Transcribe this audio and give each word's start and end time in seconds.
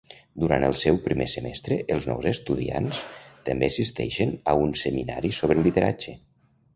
Durant 0.43 0.63
el 0.67 0.71
seu 0.83 0.95
primer 1.07 1.27
semestre, 1.33 1.77
els 1.97 2.07
nous 2.13 2.25
estudiants 2.31 3.01
també 3.49 3.69
assisteixen 3.73 4.33
a 4.55 4.59
un 4.65 4.73
seminari 4.85 5.33
sobre 5.41 5.63
lideratge. 5.69 6.17